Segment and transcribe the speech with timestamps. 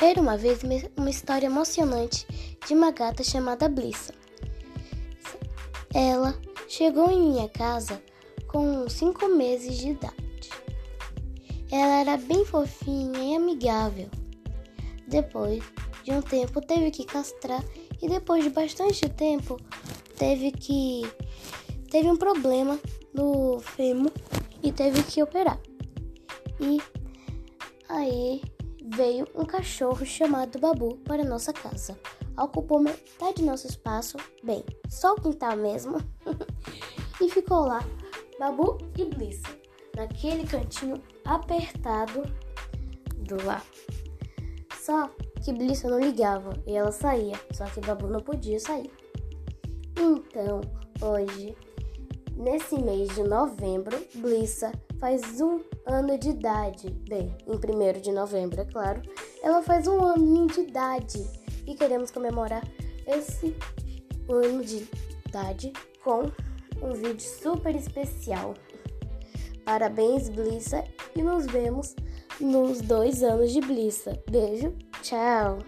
[0.00, 0.60] Era uma vez
[0.96, 2.24] uma história emocionante
[2.64, 4.14] de uma gata chamada Blissa.
[5.92, 8.00] Ela chegou em minha casa
[8.46, 10.50] com cinco meses de idade.
[11.70, 14.08] Ela era bem fofinha e amigável.
[15.08, 15.64] Depois
[16.04, 17.64] de um tempo, teve que castrar
[18.00, 19.58] e depois de bastante tempo,
[20.16, 21.02] teve que
[21.90, 22.78] teve um problema
[23.12, 24.12] no fêmur
[24.62, 25.58] e teve que operar.
[26.60, 26.80] E
[27.88, 28.42] aí
[28.98, 31.96] veio um cachorro chamado Babu para nossa casa.
[32.36, 35.98] Ocupou metade do nosso espaço, bem, só o quintal mesmo,
[37.22, 37.78] e ficou lá,
[38.40, 39.56] Babu e Blissa,
[39.94, 42.22] naquele cantinho apertado
[43.18, 43.64] do lar.
[44.80, 45.08] Só
[45.44, 48.90] que Blissa não ligava e ela saía, só que Babu não podia sair.
[49.96, 50.60] Então,
[51.00, 51.56] hoje,
[52.36, 56.90] nesse mês de novembro, Blissa faz um ano de idade.
[57.08, 59.02] Bem, em 1 de novembro, é claro.
[59.42, 61.24] Ela faz um aninho de idade
[61.66, 62.62] e queremos comemorar
[63.06, 63.56] esse
[64.28, 64.88] ano de
[65.26, 65.72] idade
[66.02, 66.30] com
[66.82, 68.54] um vídeo super especial.
[69.64, 70.84] Parabéns, Blissa,
[71.14, 71.94] e nos vemos
[72.40, 74.18] nos dois anos de Blissa.
[74.30, 75.58] Beijo, tchau!